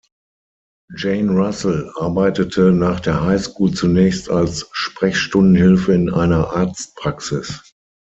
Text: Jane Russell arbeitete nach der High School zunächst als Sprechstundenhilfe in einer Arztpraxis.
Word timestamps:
Jane 0.95 1.29
Russell 1.31 1.91
arbeitete 1.99 2.71
nach 2.71 3.01
der 3.01 3.21
High 3.23 3.39
School 3.39 3.71
zunächst 3.71 4.31
als 4.31 4.67
Sprechstundenhilfe 4.71 5.93
in 5.93 6.11
einer 6.11 6.49
Arztpraxis. 6.55 7.61